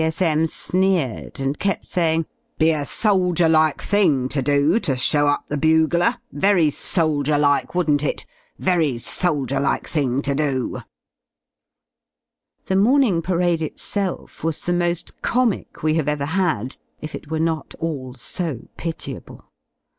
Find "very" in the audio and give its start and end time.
6.47-6.71, 8.57-8.93